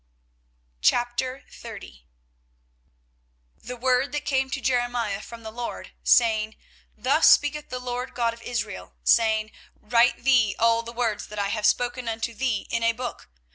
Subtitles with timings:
[0.81, 2.01] 24:030:001
[3.63, 6.53] The word that came to Jeremiah from the LORD, saying,
[6.97, 11.37] 24:030:002 Thus speaketh the LORD God of Israel, saying, Write thee all the words that
[11.37, 13.29] I have spoken unto thee in a book.